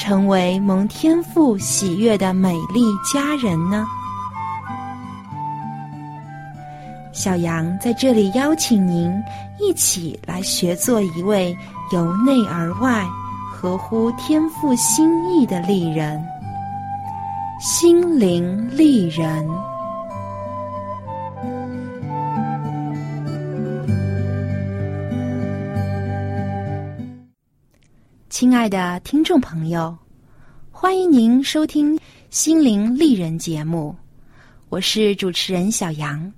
[0.00, 3.86] 成为蒙天赋喜悦的美丽佳人呢？
[7.12, 9.12] 小羊在这里邀请您
[9.58, 11.54] 一起来学做一位
[11.92, 13.06] 由内而外、
[13.52, 16.18] 合乎天赋心意的丽人——
[17.60, 19.46] 心灵丽人。
[28.40, 29.94] 亲爱的听众朋友，
[30.70, 31.94] 欢迎您收听
[32.30, 33.94] 《心灵丽人》节目，
[34.70, 36.32] 我是主持人小杨。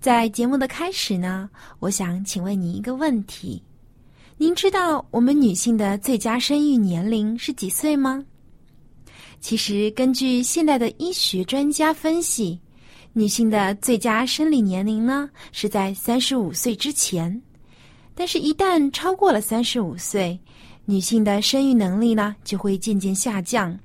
[0.00, 3.60] 在节目的开始呢，我想请问您一个问题：
[4.36, 8.24] 您知道我们女性的最佳生育年龄是几岁吗？
[9.40, 12.56] 其实，根据现代的医学专家分析，
[13.12, 17.42] 女性的最佳生理年龄呢是在三十五岁之前，
[18.14, 20.38] 但是，一旦超过了三十五岁，
[20.90, 23.78] 女性的生育能力呢就会渐渐下降，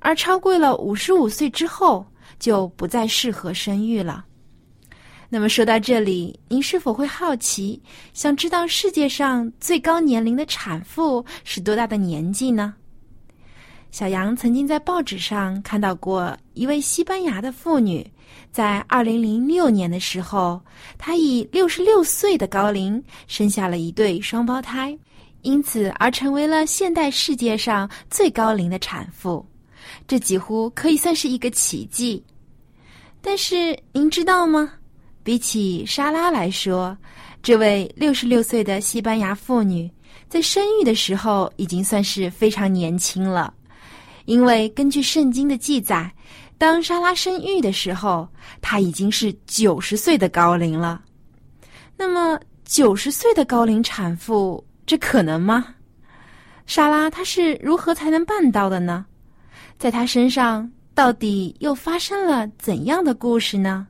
[0.00, 2.04] 而超过了五十五岁之后
[2.40, 4.24] 就不再适合生育了。
[5.28, 7.80] 那么说到这里，您是否会好奇，
[8.12, 12.74] 想知道世界上最高年龄的产妇是多大的年纪呢？
[13.92, 18.04] 小杨曾经在报纸上看到过一位西班牙的妇女，
[18.50, 20.60] 在二零零六年的时候，
[20.98, 24.98] 她以六十六岁的高龄生下了一对双胞胎。
[25.44, 29.46] 因此而成为了现代世界上最高龄的产妇，
[30.08, 32.24] 这几乎可以算是一个奇迹。
[33.20, 34.72] 但是您知道吗？
[35.22, 36.96] 比起莎拉来说，
[37.42, 39.90] 这位六十六岁的西班牙妇女
[40.30, 43.52] 在生育的时候已经算是非常年轻了，
[44.24, 46.10] 因为根据圣经的记载，
[46.56, 48.26] 当莎拉生育的时候，
[48.62, 51.02] 她已经是九十岁的高龄了。
[51.98, 54.64] 那么，九十岁的高龄产妇。
[54.86, 55.74] 这可能吗？
[56.66, 59.06] 莎拉她是如何才能办到的呢？
[59.78, 63.86] 在她身上到底又发生了怎样的故事呢？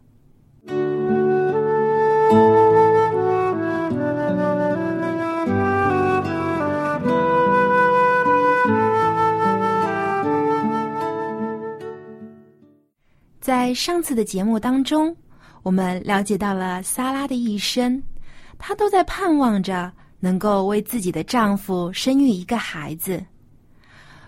[13.40, 15.14] 在上次的节目当中，
[15.62, 18.02] 我们了解到了萨拉的一生，
[18.58, 19.92] 她都在盼望着。
[20.24, 23.22] 能够为自己的丈夫生育一个孩子，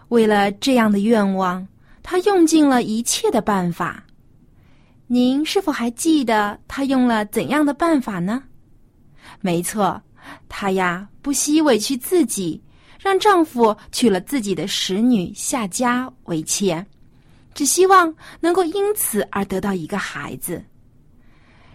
[0.08, 1.66] 为了这样的愿望，
[2.02, 4.04] 她用尽了一切的办法。
[5.06, 8.42] 您是否还记得她用了怎样的办法呢？
[9.40, 9.98] 没错，
[10.50, 12.62] 她呀不惜委屈自己，
[13.00, 16.84] 让丈夫娶了自己的使女夏家为妾，
[17.54, 20.62] 只希望能够因此而得到一个孩子。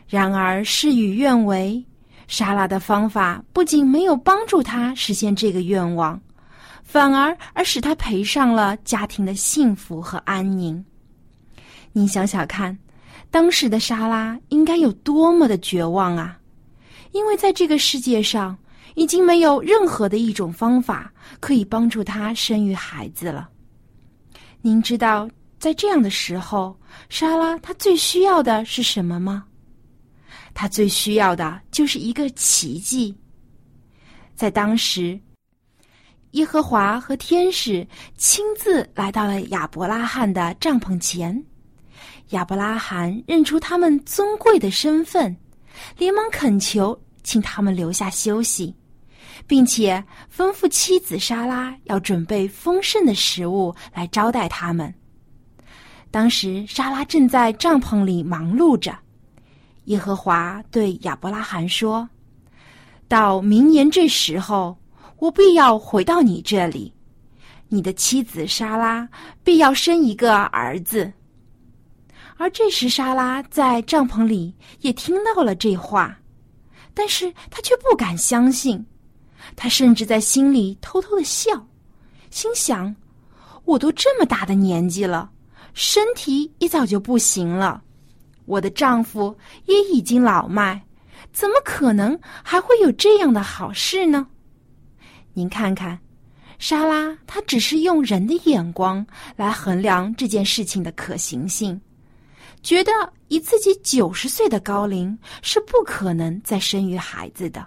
[0.08, 1.84] 然而事与愿违。
[2.32, 6.18] 莎拉的方法不仅没有帮助他实现这个愿望，
[6.82, 10.82] 反而而使他赔上了家庭的幸福和安宁。
[11.92, 12.76] 你想想看，
[13.30, 16.40] 当时的莎拉应该有多么的绝望啊！
[17.12, 18.58] 因为在这个世界上，
[18.96, 21.12] 已经没有任何的一种方法
[21.42, 23.50] 可以帮助她生育孩子了。
[24.62, 25.30] 您知道，
[25.60, 26.74] 在这样的时候，
[27.10, 29.44] 莎拉她最需要的是什么吗？
[30.62, 33.18] 他最需要的就是一个奇迹。
[34.36, 35.20] 在当时，
[36.34, 41.44] 耶和华和天使亲自来到了亚伯拉罕的帐篷前，
[42.30, 45.36] 亚伯拉罕认出他们尊贵的身份，
[45.98, 48.72] 连忙恳求，请他们留下休息，
[49.48, 54.94] 并且吩咐妻子莎拉要准备丰盛的食物来招待他们。
[56.12, 58.96] 当时，莎拉正在帐篷里忙碌着。
[59.86, 62.08] 耶和华对亚伯拉罕说
[63.08, 64.78] ：“到明年这时候，
[65.18, 66.94] 我必要回到你这里，
[67.68, 69.08] 你的妻子莎拉
[69.44, 71.12] 必要生一个儿子。”
[72.38, 76.18] 而这时，莎拉在帐篷里也听到了这话，
[76.94, 78.84] 但是她却不敢相信。
[79.56, 81.52] 她甚至在心里偷偷的笑，
[82.32, 82.96] 心想
[83.66, 85.30] ：“我都这么大的年纪了，
[85.74, 87.84] 身体也早就不行了，
[88.46, 89.36] 我的丈夫
[89.66, 90.82] 也已经老迈，
[91.32, 94.28] 怎么可能还会有这样的好事呢？”
[95.34, 95.98] 您看看，
[96.60, 99.06] 莎拉她只是用人的眼光
[99.36, 101.80] 来衡量这件事情的可行性。
[102.62, 102.92] 觉得
[103.30, 107.66] 以自己九十岁的高龄是不可能再生育孩子的，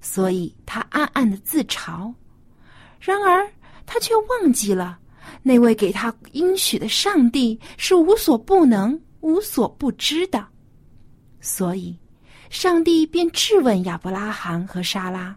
[0.00, 2.10] 所以她暗暗的自嘲。
[2.98, 3.46] 然而，
[3.84, 4.98] 她却忘记了
[5.42, 10.46] 那位给他应许的上帝是无所不能、无所不知的。
[11.40, 11.98] 所以，
[12.48, 15.36] 上帝便质问亚伯拉罕和莎拉，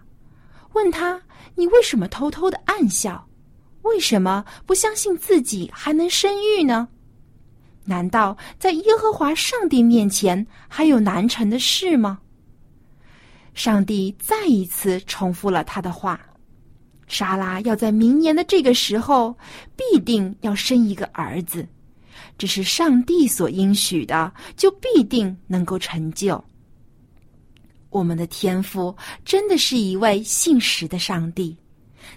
[0.74, 1.20] 问他
[1.58, 3.28] ：“你为什么偷偷的暗笑？
[3.82, 6.88] 为什么不相信自己还能生育呢？”
[7.84, 12.20] 难道在耶和华上帝面前还有难成的事吗？
[13.56, 16.20] 上帝再一次重复了他的话：
[17.08, 19.36] 莎拉要在明年的这个时候
[19.76, 21.68] 必定要生一个儿子，
[22.40, 26.42] 这是上帝所应许的，就必定能够成就。
[27.90, 28.96] 我们的天父
[29.26, 31.58] 真的是一位信实的上帝，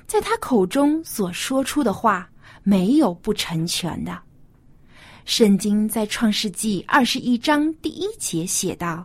[0.07, 2.31] 在他口中所说出的话
[2.63, 4.17] 没有不成全的。
[5.25, 9.05] 圣经在创世纪二十一章第一节写道：“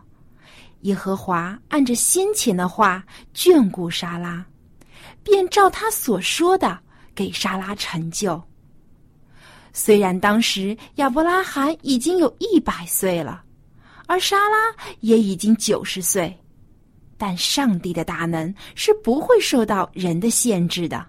[0.82, 3.04] 耶和华按着先前的话
[3.34, 4.46] 眷顾沙拉，
[5.24, 6.78] 便照他所说的
[7.16, 8.40] 给沙拉成就。
[9.74, 13.44] 虽然当时亚伯拉罕已经有一百岁了，
[14.08, 16.36] 而莎拉也已经九十岁，
[17.18, 21.06] 但上帝的大能是不会受到人的限制的，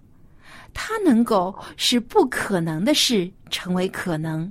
[0.74, 4.50] 他能够使不可能的事成为可能。”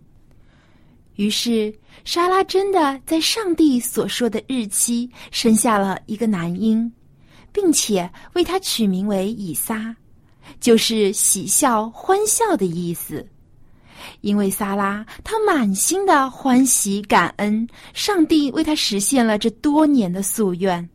[1.17, 1.73] 于是，
[2.05, 6.91] 莎拉真的在上帝所说的日期生下了一个男婴，
[7.51, 9.95] 并且为他取名为以撒，
[10.59, 13.27] 就是喜笑、欢笑的意思。
[14.21, 20.87] 因为萨拉他满心的欢喜感恩，上帝为他实现了这多年的夙愿，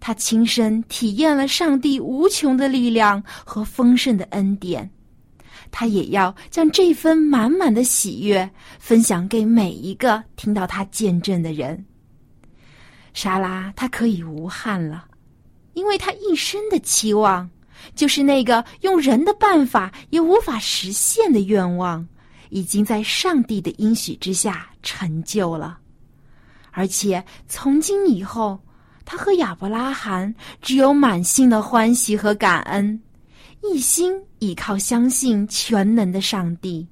[0.00, 4.90] 他亲身体验了上帝无穷的力量和丰盛的恩典。
[5.72, 11.84] 他也要将这份满满的喜悦分享给每一个听到他见证的人。
[13.12, 15.06] 莎拉，她可以无憾了，
[15.72, 17.50] 因为她一生的期望
[17.94, 22.06] 就是那个用人的办法也无法实现的愿望，
[22.50, 25.78] 已经在上帝的应许之下成就了。
[26.70, 28.58] 而且从今以后，
[29.04, 33.00] 他和亚伯拉罕只有满心的欢喜和感恩。
[33.62, 36.86] 一心依靠、相信全能的上帝，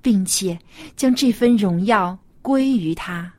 [0.00, 0.58] 并且
[0.94, 3.32] 将这份荣耀归于他。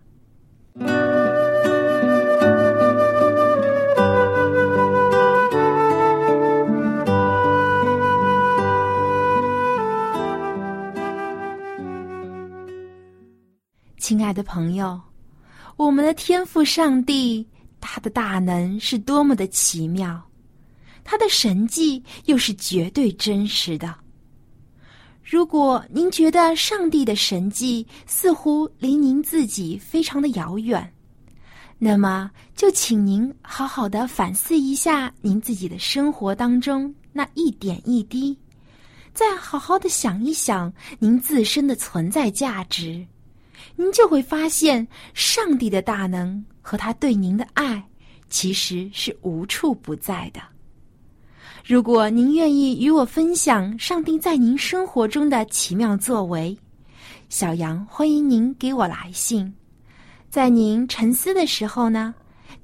[14.24, 15.02] 亲爱的朋友，
[15.76, 17.46] 我们的天赋上帝，
[17.82, 20.24] 他的大能是多么的奇妙！
[21.04, 23.94] 他的神迹又是绝对真实的。
[25.22, 30.94] 如果您觉得上帝的神迹似乎离您自己非常的遥远，
[31.78, 38.40] 那么就请您好好的反思一下您自己的生活当中那一点一滴，
[39.14, 43.06] 再好好的想一想您自身的存在价值，
[43.76, 47.84] 您就会发现上帝的大能和他对您的爱
[48.30, 50.42] 其实是无处不在的。
[51.66, 56.58] 如果您愿意与我分享上帝在您生活中的奇妙作为，
[57.30, 59.54] 小杨欢迎您给我来信。
[60.30, 62.14] 在您沉思的时候呢，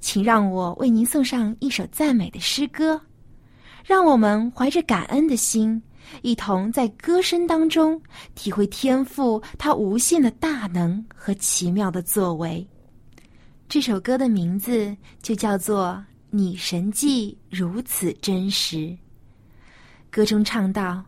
[0.00, 3.00] 请让我为您送上一首赞美的诗歌，
[3.84, 5.80] 让我们怀着感恩的心，
[6.22, 8.00] 一同在歌声当中
[8.34, 12.66] 体会天赋他无限的大能和奇妙的作为。
[13.68, 16.04] 这首歌的名字就叫做。
[16.32, 18.96] 你神迹如此真实，
[20.12, 21.02] 歌中唱道：“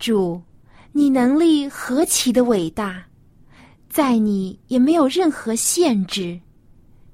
[0.00, 0.42] 主，
[0.90, 3.06] 你能力何其的伟大，
[3.88, 6.40] 在你也没有任何限制。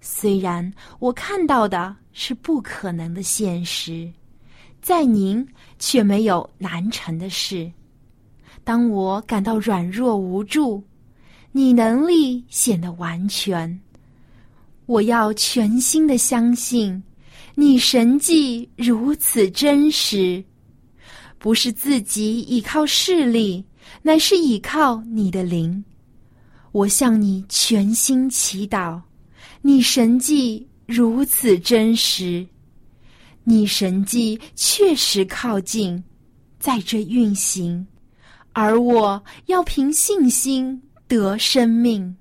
[0.01, 4.11] 虽然我看到的是不可能的现实，
[4.81, 5.47] 在您
[5.85, 7.69] 却没有难成的事。
[8.63, 10.81] 当我感到软弱无助，
[11.51, 13.81] 你能力显得完全。”
[14.87, 17.03] 我要全心的相信，
[17.57, 20.45] 你神迹如此真实，
[21.41, 23.65] 不是自己依靠势力，
[24.03, 25.85] 乃是依靠你的灵。
[26.71, 29.01] 我向你全心祈祷，
[29.63, 32.47] 你神迹如此真实，
[33.45, 36.03] 你神迹确实靠近，
[36.59, 37.87] 在这运行，
[38.53, 42.17] 而我要凭信心得生命。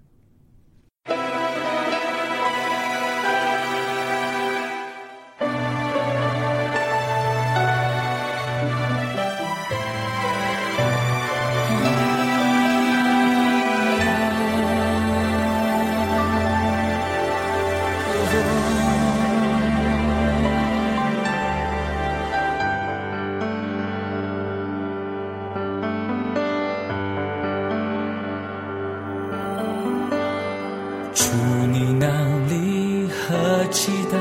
[31.84, 34.16] 你能力何其的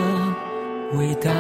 [0.94, 1.30] 伟大，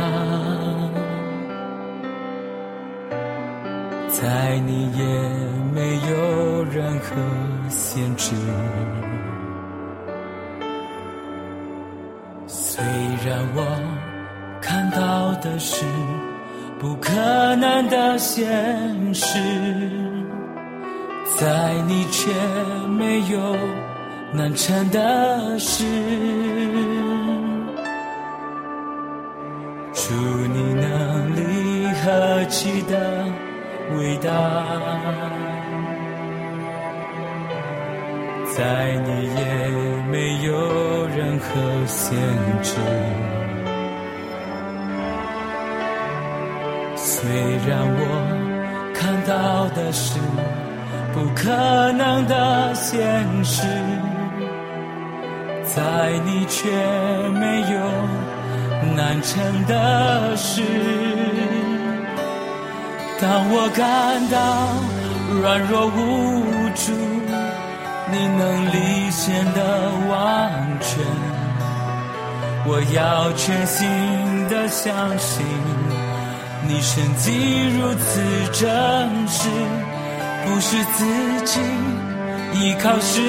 [4.08, 5.02] 在你也
[5.72, 7.16] 没有任何
[7.70, 8.34] 限制。
[12.46, 12.84] 虽
[13.24, 13.64] 然我
[14.60, 15.86] 看到的是
[16.78, 17.14] 不可
[17.56, 18.46] 能的现
[19.14, 19.38] 实，
[21.38, 22.30] 在你却
[22.88, 23.56] 没有。
[24.32, 25.84] 难成的事，
[29.92, 33.24] 祝你能力何其的
[33.98, 34.30] 伟大，
[38.56, 39.40] 在你也
[40.10, 40.52] 没有
[41.08, 42.16] 任何限
[42.62, 42.76] 制。
[46.96, 47.28] 虽
[47.66, 48.00] 然我
[48.94, 50.20] 看到的是
[51.12, 53.66] 不可能的现实。
[55.74, 56.68] 在你却
[57.30, 57.78] 没有
[58.96, 60.62] 难成的事。
[63.20, 64.36] 当我感到
[65.40, 66.92] 软弱无助，
[68.10, 69.58] 你能力显得
[70.08, 70.50] 完
[70.80, 70.90] 全。
[72.66, 73.86] 我要全心
[74.48, 75.44] 的相信，
[76.66, 78.20] 你神迹如此
[78.52, 78.68] 真
[79.28, 79.48] 实，
[80.44, 81.04] 不是自
[81.46, 81.60] 己
[82.54, 83.20] 依靠实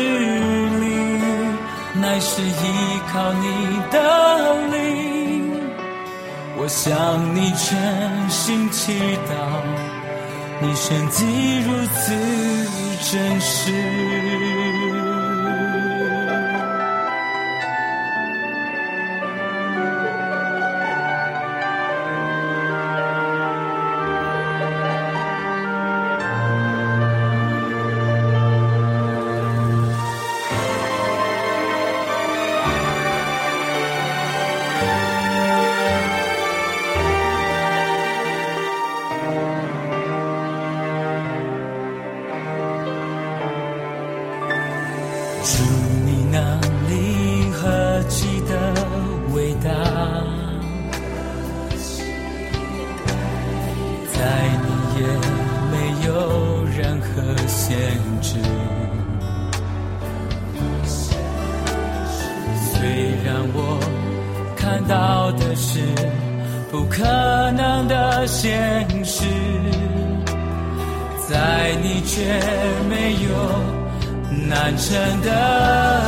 [0.80, 1.01] 力。
[1.94, 3.98] 乃是依靠你的
[4.72, 5.52] 灵，
[6.58, 8.94] 我向你全心祈
[9.28, 9.32] 祷，
[10.62, 12.16] 你神迹如此
[13.12, 15.01] 真实。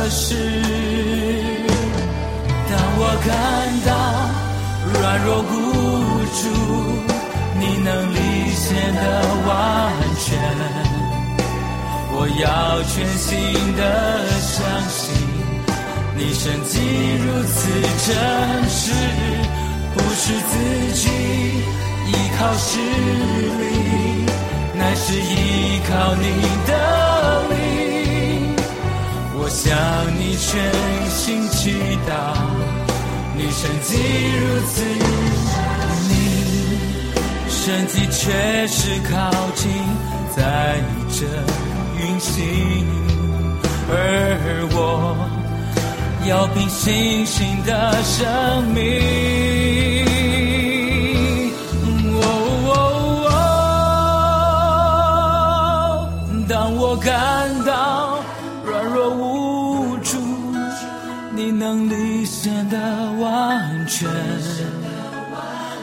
[0.04, 0.34] 的事，
[2.68, 3.32] 当我感
[3.86, 3.90] 到
[4.92, 5.42] 软弱无
[6.28, 6.42] 助，
[7.58, 8.16] 你能力
[8.52, 9.00] 显得
[9.48, 9.50] 完
[10.20, 10.26] 全。
[12.16, 12.44] 我要
[12.82, 13.32] 全心
[13.78, 13.80] 的
[14.42, 14.54] 相
[14.90, 15.00] 信，
[16.18, 16.72] 你神迹
[17.24, 17.56] 如此
[18.04, 18.12] 真
[18.68, 18.92] 实，
[19.94, 20.52] 不是自
[21.00, 21.02] 己
[22.08, 22.78] 依靠实
[23.58, 23.62] 力，
[24.74, 26.24] 乃是依靠你
[26.66, 26.70] 的
[27.48, 27.83] 灵。
[29.46, 29.76] 我向
[30.18, 30.72] 你全
[31.10, 31.70] 心祈
[32.08, 32.34] 祷，
[33.36, 33.92] 你身体
[34.40, 34.82] 如此，
[36.08, 36.10] 你
[37.50, 39.70] 身体确实靠近，
[40.34, 41.26] 在这
[42.00, 42.86] 运行，
[43.90, 43.92] 而
[44.72, 45.14] 我
[46.26, 49.43] 要凭信心的生命。
[61.64, 64.06] 能力显得完全。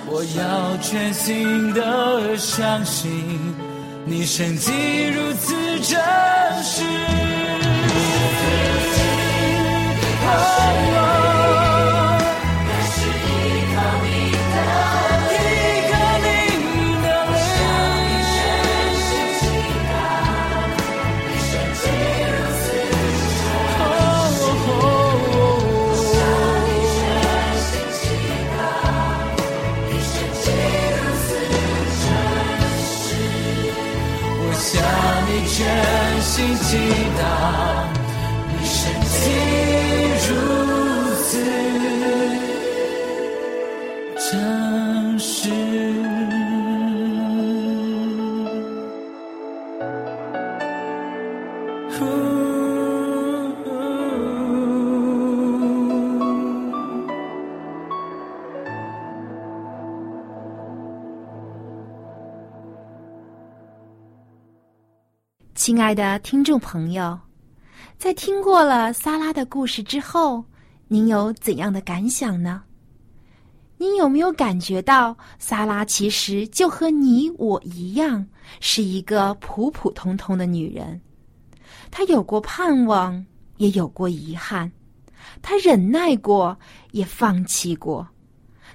[0.05, 3.09] 我要全心的相信，
[4.05, 5.99] 你神迹如此真
[6.63, 7.20] 实。
[36.71, 37.21] 祈祷，
[38.47, 39.11] 你身体
[40.25, 40.29] 如
[41.21, 41.29] 此
[65.63, 67.19] 亲爱的听众朋友，
[67.99, 70.43] 在听过了萨拉的故事之后，
[70.87, 72.63] 您有怎样的感想呢？
[73.77, 78.25] 您有没有感觉到萨拉其实就和你我一样，
[78.59, 80.99] 是一个普普通通的女人？
[81.91, 83.23] 她有过盼望，
[83.57, 84.67] 也有过遗憾；
[85.43, 86.57] 她忍耐过，
[86.89, 88.03] 也放弃过；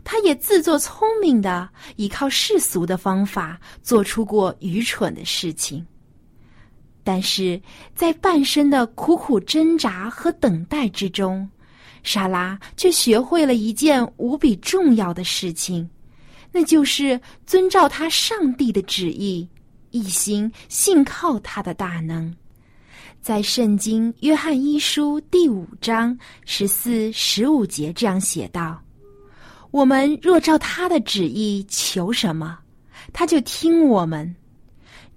[0.04, 5.84] 她也自作聪明的依靠世俗的方法，做出过愚蠢的事情。
[7.06, 7.60] 但是
[7.94, 11.48] 在半生的苦苦挣扎和等待之中，
[12.02, 15.88] 莎拉却学会了一件无比重要的事情，
[16.50, 19.48] 那就是遵照他上帝的旨意，
[19.92, 22.34] 一心信靠他的大能。
[23.20, 28.82] 在《圣经·约翰一书》第五章十四、十五节这样写道
[29.70, 32.58] ：“我们若照他的旨意求什么，
[33.12, 34.34] 他就听我们。”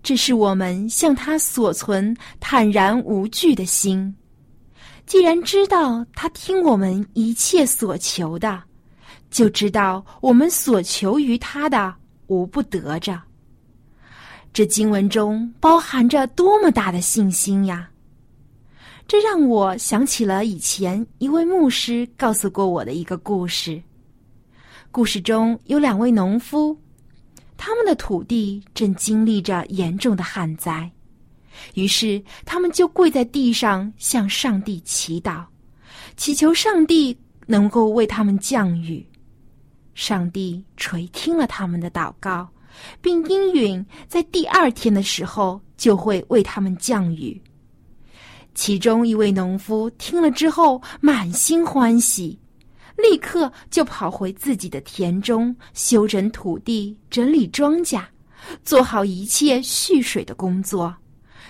[0.01, 4.13] 这是我们向他所存坦然无惧的心。
[5.05, 8.63] 既然知道他听我们一切所求的，
[9.29, 11.93] 就知道我们所求于他的
[12.27, 13.19] 无不得着。
[14.53, 17.89] 这经文中包含着多么大的信心呀！
[19.07, 23.81] 这让我想起了以前一位牧师告诉过我的一个故事。
[24.91, 26.75] 故事中有两位农夫。
[27.61, 30.89] 他们的土地正经历着严重的旱灾，
[31.73, 35.43] 于是他们就跪在地上向上帝祈祷，
[36.15, 39.05] 祈求上帝能够为他们降雨。
[39.93, 42.47] 上帝垂听了他们的祷告，
[43.01, 47.39] 并应允在第二天的时候就会为他们降雨。
[48.55, 52.39] 其中一位农夫听了之后满心欢喜。
[53.01, 58.03] 立刻就跑回自己的田中，修整土地，整理庄稼，
[58.63, 60.95] 做好一切蓄水的工作。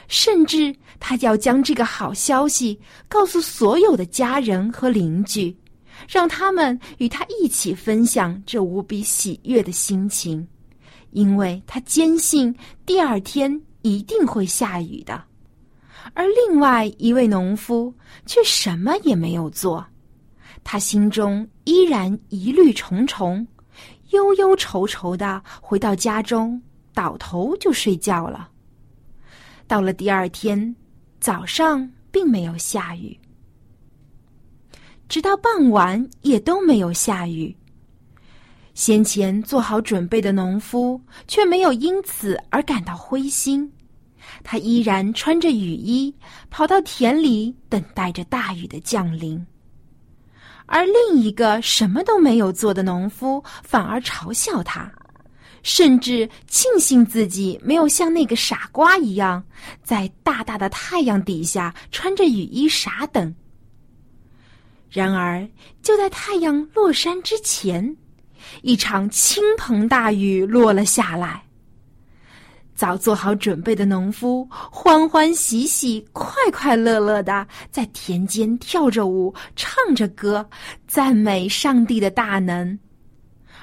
[0.08, 5.56] 甚至他要将这个好消息告诉所有的家人和邻居，
[6.08, 10.48] 让他们与他一起分享这无比喜悦的心情，
[11.12, 12.54] 因为他坚信
[12.88, 15.24] 第二天一定会下雨的。
[16.14, 17.94] 而另外一位农夫
[18.26, 19.86] 却什么也没有做。
[20.63, 23.45] 他心中依然疑虑重重，
[24.12, 26.62] 忧忧愁愁的回到家中，
[26.93, 28.50] 倒头就睡觉了。
[29.67, 30.76] 到了第二天
[31.19, 33.17] 早上，并没有下雨，
[35.08, 37.56] 直到傍晚也都没有下雨。
[38.74, 43.69] 先前做好准备的农夫却没有因此而感到灰心，
[44.43, 46.13] 他依然穿着雨衣，
[46.50, 49.45] 跑到田里等待着大雨的降临。
[50.72, 54.90] 而另一个什么都没有做的农夫反而嘲笑他，
[55.64, 59.44] 甚至庆幸自己没有像那个傻瓜一样，
[59.84, 63.34] 在大大的太阳底下穿着雨衣傻等。
[64.92, 65.48] 然而，
[65.82, 67.98] 就在太阳落山之前，
[68.62, 71.44] 一场倾盆大雨落了下来。
[72.80, 80.50] 早做好准备的农夫欢欢喜喜、快快乐乐的在田间跳着舞、唱着歌，
[80.88, 82.80] 赞美上帝的大能。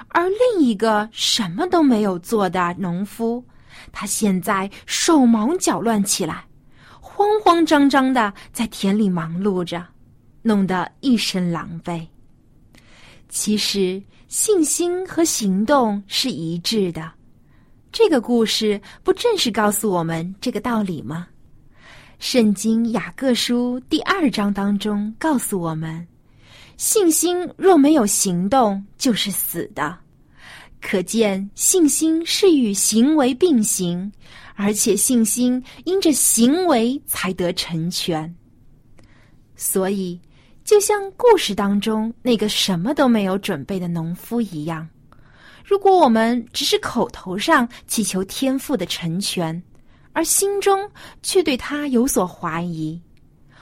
[0.09, 3.43] 而另一个什么都没有做的农夫，
[3.91, 6.45] 他现在手忙脚乱起来，
[7.01, 9.83] 慌慌张张的在田里忙碌着，
[10.43, 12.05] 弄得一身狼狈。
[13.29, 17.16] 其实，信心和行动是一致的。
[17.97, 21.27] 这个故事不正是告诉我们这个道理吗？
[22.19, 26.07] 圣经雅各书第二章当中告诉我们，
[26.77, 29.97] 信心若没有行动，就是死的。
[30.79, 34.11] 可见信心是与行为并行，
[34.53, 38.31] 而且信心因着行为才得成全。
[39.55, 40.21] 所以，
[40.63, 44.87] 就像故事当中那个什么都没有准备的农夫一样。
[45.67, 49.61] 如果我们只是口头上祈求天赋的成全，
[50.13, 50.89] 而心中
[51.21, 52.97] 却对他有所怀疑，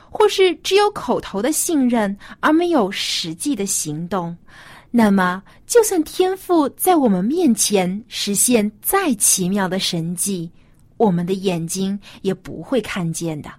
[0.08, 4.38] 或是只有口头的信任而没有实际的行动，
[4.91, 10.52] 那么就算天赋在我们面前实现再奇妙的神迹，
[10.98, 13.50] 我们的眼睛也不会看见的。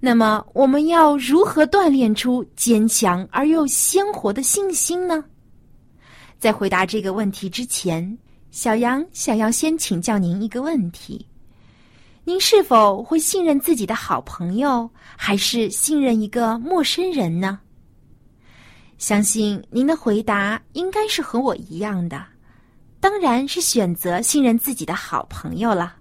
[0.00, 5.24] 那么，我们要如何锻炼出坚强而又鲜活的信心呢？
[6.38, 8.16] 在回答这个问题之前，
[8.50, 11.26] 小杨想要先请教您一个问题：
[12.24, 17.58] 您是否会信任自己的好朋友，还是信任一个陌生人呢？
[18.98, 22.24] 相信您的回答应该是和我一样的，
[23.00, 25.96] 当然是选择信任自己的好朋友了。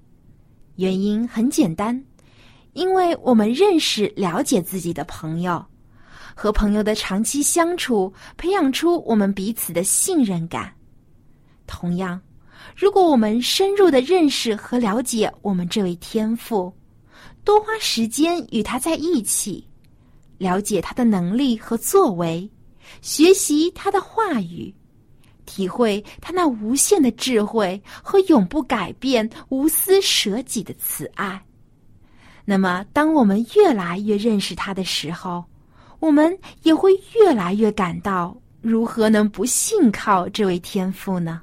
[0.76, 2.04] 原因很简单。
[2.74, 5.65] 因为我们认识、了解自己的朋友，
[6.34, 10.74] 和朋友的长期相处，培养出我们彼此的信任感。
[11.68, 12.20] 同样，
[12.76, 16.74] 如果我们深入的认识和了解我们这位天赋，
[17.44, 19.68] 多花时间与他在一起，
[20.38, 22.50] 了解他的能力和作为，
[23.02, 24.74] 学习他的话语，
[25.46, 31.44] 体会他那无限的智慧和永不改变、无私舍己的慈爱。
[32.44, 35.44] 那么，当我们越来越认识他的时候，
[36.00, 41.42] 我们也会越来越感到如何能不信靠这位天父呢？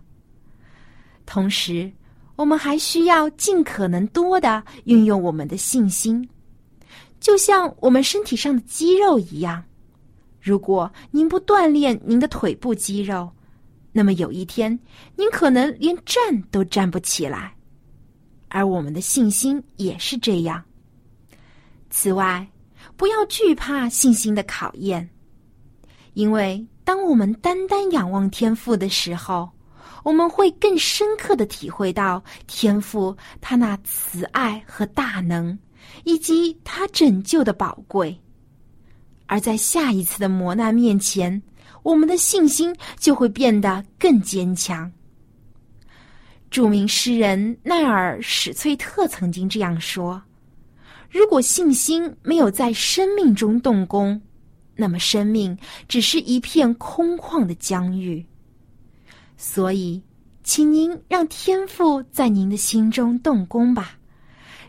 [1.25, 1.91] 同时，
[2.37, 6.29] 我们还需要尽可能多的运用我们的信心，
[7.21, 9.63] 就像我们身体上的肌肉一样。
[10.41, 13.31] 如果您不锻炼您的腿部肌肉，
[13.93, 14.77] 那么有一天
[15.17, 17.55] 您可能连站都站不起来。
[18.49, 20.63] 而我们的信心也是这样。
[21.91, 22.47] 此外，
[22.97, 25.09] 不要惧怕信心的考验，
[26.15, 29.51] 因为当我们单单仰望天赋的时候，
[30.05, 35.57] 我们会更深刻的体会到天赋他那慈爱和大能，
[36.05, 38.19] 以及他拯救的宝贵。
[39.27, 41.43] 而在下一次的磨难面前，
[41.83, 44.91] 我们的信心就会变得更坚强。
[46.51, 50.23] 著名诗人奈尔史翠特曾经这样说。
[51.13, 54.19] 如果信心没有在生命中动工，
[54.75, 58.25] 那么生命只是一片空旷的疆域。
[59.37, 60.03] 所以，
[60.43, 63.99] 请您让天赋在您的心中动工吧，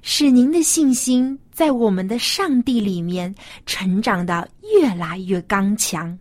[0.01, 3.34] 使您的信心在我们的上帝里面
[3.65, 6.19] 成长的越来越刚强，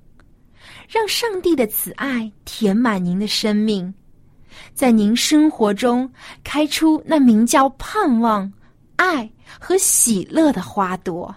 [0.88, 3.92] 让上帝的慈爱填满您的生命，
[4.72, 6.08] 在您生活中
[6.44, 8.52] 开出那名叫盼望。
[9.02, 11.34] 爱和喜乐的花朵，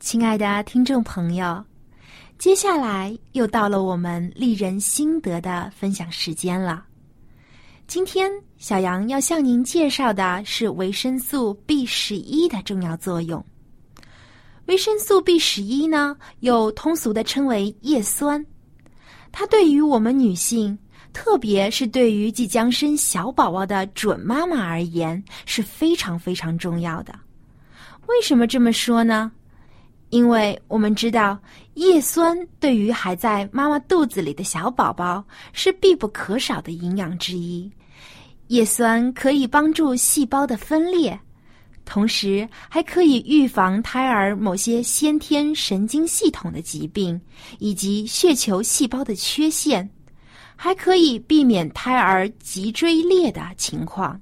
[0.00, 1.62] 亲爱的听众朋友，
[2.38, 6.82] 接下来又到了我们丽人心得的分享时间了。
[7.86, 13.44] 今天，小杨要向您介绍的是维生素 B 十一的重要作用。
[14.66, 18.44] 维生素 B 十一呢，又通俗的称为叶酸，
[19.30, 20.76] 它对于我们女性，
[21.12, 27.14] 特别是对于即将生小宝宝的准妈妈而言，是非常非常重要的。
[28.08, 29.30] 为什么这么说呢？
[30.10, 31.38] 因为我们知道，
[31.74, 37.70] 叶酸对于还在妈妈肚子里的小宝宝是必不可少的营养之一。
[38.48, 41.18] 叶酸可以帮助细胞的分裂。
[41.86, 47.18] 同时还可以预防胎儿某些先天神经系统的疾病，
[47.60, 49.88] 以及血球细胞的缺陷，
[50.56, 54.20] 还可以避免胎儿脊椎裂的情况。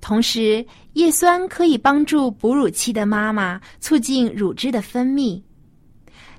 [0.00, 5.42] 同时，叶酸可以帮助哺乳期的妈妈促进乳汁的分泌，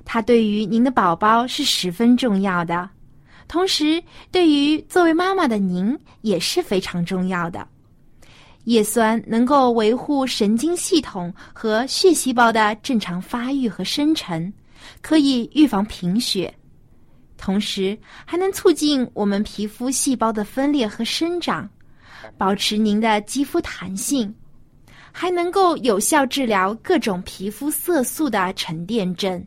[0.06, 2.88] 它对于您的宝宝是十分重要的，
[3.46, 7.68] 同时对于作为妈妈的您也是非常重要的。
[8.68, 14.52] 叶酸能够维护神经系统和血细胞的正常发育和生成，
[15.00, 16.52] 可以预防贫血，
[17.38, 21.66] 同时还能促进我们皮肤细胞的分裂和生长，
[22.36, 24.34] 保持您的肌肤弹性，
[25.12, 29.42] 还能够有效治疗各种皮肤色素的沉淀症。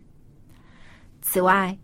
[1.22, 1.78] 此外，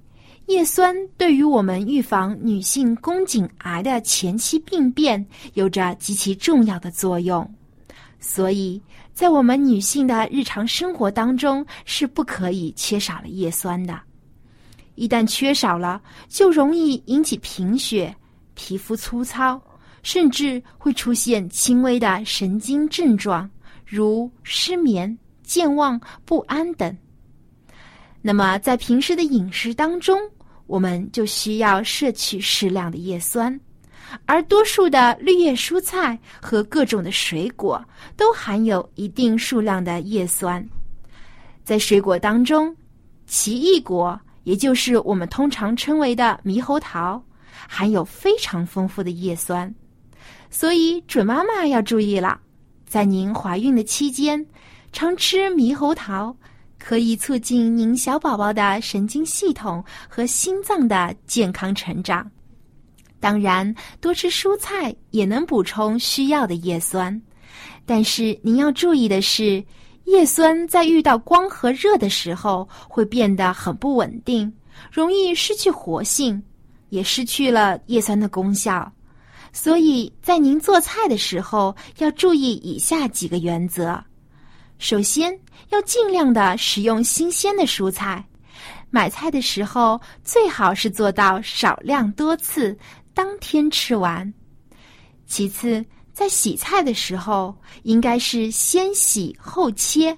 [0.48, 5.24] 叶酸对于我们预防女性宫颈癌的前期病变
[5.56, 7.48] 有着极其重要的作用，
[8.22, 8.82] 所以
[9.14, 14.00] 在我们女性的日常生活当中是不可以缺少了叶酸的。
[14.96, 18.16] 一旦缺少了，就容易引起贫血、
[18.54, 19.62] 皮肤粗糙，
[20.02, 23.50] 甚至会出现轻微的神经症状，
[23.86, 26.98] 如失眠、健忘、不安等。
[28.22, 30.20] 那么，在平时的饮食当中，
[30.68, 33.60] 我们就需要摄取适量的叶酸，
[34.26, 37.84] 而多数的绿叶蔬菜和各种的水果
[38.16, 40.64] 都含有一定数量的叶酸。
[41.64, 42.76] 在水果当中，
[43.26, 47.22] 奇异果，也就是我们通常称为的猕猴桃，
[47.68, 49.74] 含有非常丰富的叶酸。
[50.50, 52.40] 所以，准妈妈要注意了，
[52.86, 54.46] 在您怀孕的期间，
[54.94, 56.34] 常吃猕猴桃，
[56.88, 62.26] 可以促进您小宝宝的神经系统和心脏的健康成长。
[63.20, 67.22] 当然，多吃蔬菜也能补充需要的叶酸，
[67.86, 69.62] 但是您要注意的是，
[70.06, 74.50] 叶酸在遇到光和热的时候会变得很不稳定，
[74.90, 76.42] 容易失去活性，
[76.88, 78.90] 也失去了叶酸的功效。
[79.52, 84.02] 所以在您做菜的时候要注意以下几个原则：
[84.80, 85.38] 首先，
[85.70, 88.24] 要尽量的使用新鲜的蔬菜；
[88.90, 92.78] 买菜的时候最好是做到少量多次。
[93.14, 94.32] 当天吃完。
[95.26, 100.16] 其次，在洗菜的时候，应该是先洗后切。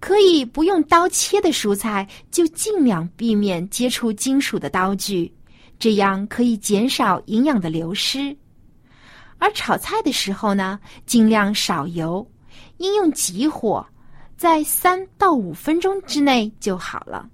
[0.00, 5.32] 可以不用刀切的蔬菜，就尽量避免接触金属的刀具，
[5.78, 8.34] 这样可以减少营养的流失。
[9.38, 12.26] 而炒菜的时候呢，尽量少油，
[12.84, 13.84] 应用急火，
[14.36, 17.26] 在三到五分钟之内就好了。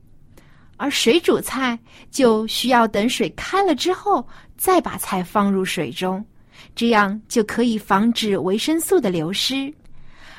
[0.77, 1.79] 而水煮菜
[2.11, 4.25] 就需要等水开了之后。
[4.57, 6.23] 再把菜放入水中，
[6.75, 9.73] 这样就可以防止维生素的流失。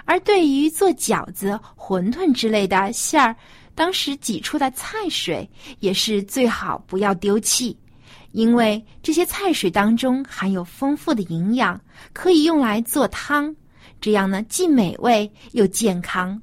[0.05, 3.35] 而对于做饺子、馄饨之类的馅儿，
[3.73, 7.75] 当时挤出的菜水也是最好不要丢弃，
[8.31, 11.81] 因为这些菜水当中含有丰富的营养，
[12.13, 13.55] 可以用来做汤，
[14.01, 16.41] 这样呢既美味又健康。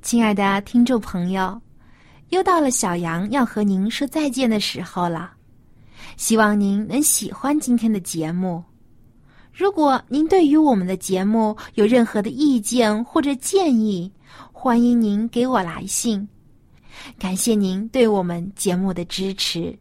[0.00, 1.60] 亲爱的听众朋友，
[2.28, 5.32] 又到了小杨要和您说再见的时候了。
[6.16, 8.62] 希望您能喜欢今天的节目。
[9.56, 14.12] 如果您对于我们的节目有任何的意见或者建议，
[14.52, 16.28] 欢迎您给我来信。
[17.18, 19.74] 感谢您对我们节目的支持。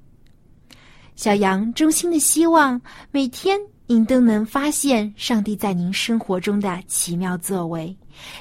[1.17, 7.95] 小杨衷心的希望每天您都能发现上帝在您生活中的奇妙作为。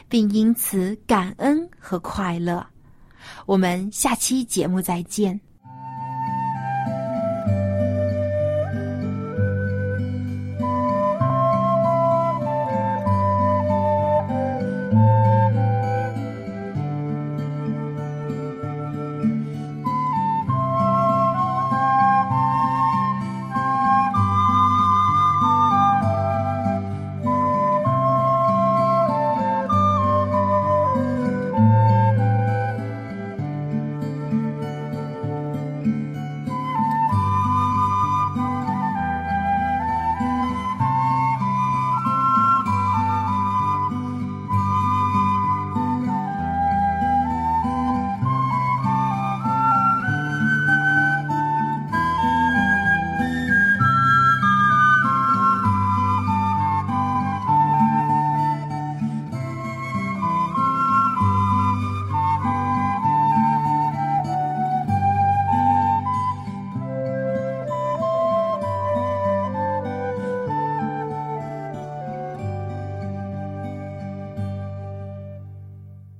[0.09, 2.65] 并因此感恩和快乐。
[3.45, 5.41] 我们下期节目再见。